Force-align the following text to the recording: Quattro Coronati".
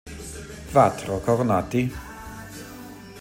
Quattro 0.71 1.19
Coronati". 1.19 1.91